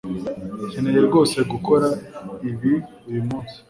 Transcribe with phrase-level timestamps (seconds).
[0.69, 1.87] nkeneye rwose gukora
[2.49, 2.73] ibi
[3.09, 3.53] uyu munsi